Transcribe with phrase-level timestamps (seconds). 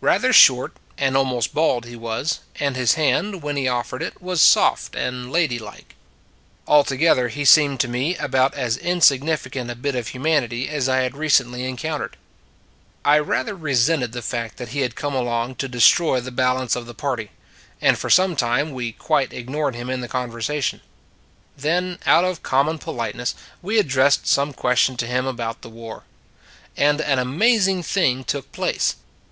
[0.00, 4.40] Rather short, and almost bald he was, and his hand, when he offered it, was
[4.40, 5.96] soft and ladylike.
[6.68, 10.98] Altogether, he seemed to me about as in significant a bit of humanity as I
[10.98, 12.16] had re cently encountered.
[13.04, 16.86] I rather resented the fact that he had come along to destroy the balance of
[16.86, 17.32] the party;
[17.80, 20.80] and for some time we quite ignored him in the conversation.
[21.56, 26.04] Then, out of common politeness, we addressed some question to him about the war.
[26.76, 28.94] And an amazing thing took place.